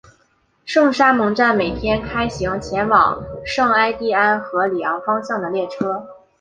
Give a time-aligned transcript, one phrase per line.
[0.65, 6.03] 圣沙蒙站每天开行前往圣艾蒂安和里昂方向的列车。